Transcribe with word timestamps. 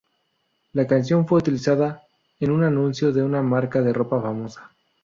La 0.73 0.87
canción 0.87 1.27
fue 1.27 1.37
utilizada 1.37 2.01
en 2.39 2.49
un 2.49 2.63
anuncio 2.63 3.11
de 3.11 3.21
una 3.21 3.43
marca 3.43 3.83
de 3.83 3.93
ropa 3.93 4.19
famosa. 4.19 4.71